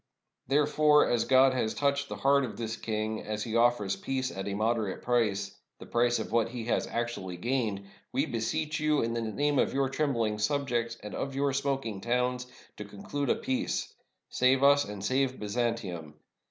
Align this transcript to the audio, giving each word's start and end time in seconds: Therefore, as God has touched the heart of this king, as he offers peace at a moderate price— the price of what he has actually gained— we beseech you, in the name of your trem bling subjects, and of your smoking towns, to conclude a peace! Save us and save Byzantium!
Therefore, 0.47 1.07
as 1.07 1.25
God 1.25 1.53
has 1.53 1.75
touched 1.75 2.09
the 2.09 2.15
heart 2.15 2.43
of 2.43 2.57
this 2.57 2.75
king, 2.75 3.21
as 3.21 3.43
he 3.43 3.55
offers 3.55 3.95
peace 3.95 4.31
at 4.31 4.47
a 4.47 4.55
moderate 4.55 5.03
price— 5.03 5.55
the 5.79 5.85
price 5.85 6.17
of 6.17 6.31
what 6.31 6.49
he 6.49 6.65
has 6.65 6.87
actually 6.87 7.37
gained— 7.37 7.83
we 8.11 8.25
beseech 8.25 8.79
you, 8.79 9.03
in 9.03 9.13
the 9.13 9.21
name 9.21 9.59
of 9.59 9.75
your 9.75 9.89
trem 9.89 10.13
bling 10.13 10.39
subjects, 10.39 10.97
and 11.03 11.13
of 11.13 11.35
your 11.35 11.53
smoking 11.53 12.01
towns, 12.01 12.47
to 12.77 12.83
conclude 12.83 13.29
a 13.29 13.35
peace! 13.35 13.93
Save 14.27 14.63
us 14.63 14.85
and 14.85 15.05
save 15.05 15.39
Byzantium! 15.39 16.15